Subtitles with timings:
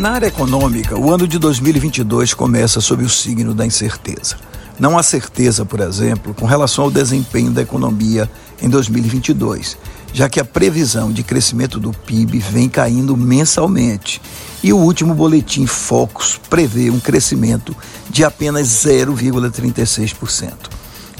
[0.00, 4.36] Na área econômica, o ano de 2022 começa sob o signo da incerteza.
[4.78, 8.26] Não há certeza, por exemplo, com relação ao desempenho da economia
[8.62, 9.76] em 2022,
[10.14, 14.22] já que a previsão de crescimento do PIB vem caindo mensalmente
[14.62, 17.76] e o último boletim Focus prevê um crescimento
[18.08, 20.54] de apenas 0,36%.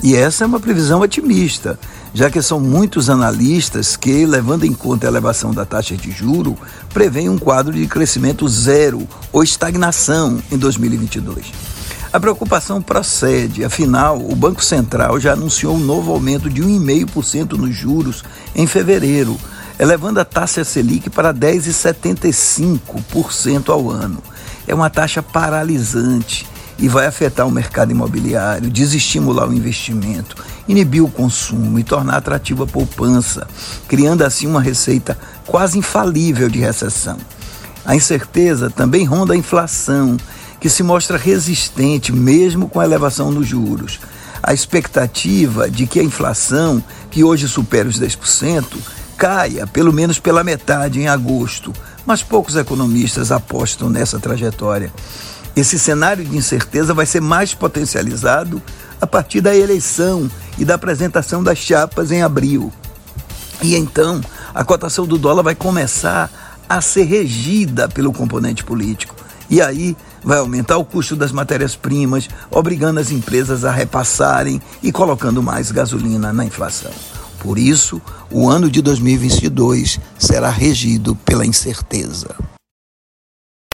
[0.03, 1.79] E essa é uma previsão otimista,
[2.13, 6.59] já que são muitos analistas que, levando em conta a elevação da taxa de juro,
[6.93, 11.53] prevêem um quadro de crescimento zero ou estagnação em 2022.
[12.13, 17.77] A preocupação procede, afinal, o Banco Central já anunciou um novo aumento de 1,5% nos
[17.77, 19.39] juros em fevereiro,
[19.79, 24.21] elevando a taxa Selic para 10,75% ao ano.
[24.67, 26.45] É uma taxa paralisante
[26.81, 30.35] e vai afetar o mercado imobiliário, desestimular o investimento,
[30.67, 33.47] inibir o consumo e tornar atrativa a poupança,
[33.87, 37.19] criando assim uma receita quase infalível de recessão.
[37.85, 40.17] A incerteza também ronda a inflação,
[40.59, 44.01] que se mostra resistente mesmo com a elevação dos juros.
[44.43, 48.65] A expectativa de que a inflação, que hoje supera os 10%,
[49.19, 51.75] caia pelo menos pela metade em agosto,
[52.07, 54.91] mas poucos economistas apostam nessa trajetória.
[55.57, 58.63] Esse cenário de incerteza vai ser mais potencializado
[59.01, 62.73] a partir da eleição e da apresentação das chapas em abril.
[63.63, 64.21] E então
[64.55, 66.31] a cotação do dólar vai começar
[66.69, 69.15] a ser regida pelo componente político.
[69.49, 75.43] E aí vai aumentar o custo das matérias-primas, obrigando as empresas a repassarem e colocando
[75.43, 76.93] mais gasolina na inflação.
[77.41, 82.37] Por isso, o ano de 2022 será regido pela incerteza.